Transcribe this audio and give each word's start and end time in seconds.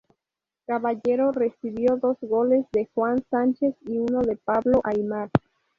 Caballero 0.65 1.31
recibió 1.31 1.95
dos 1.95 2.17
goles 2.21 2.65
de 2.71 2.89
Juan 2.95 3.23
Sánchez 3.29 3.75
y 3.85 3.99
uno 3.99 4.23
de 4.23 4.35
Pablo 4.35 4.81
Aimar. 4.83 5.29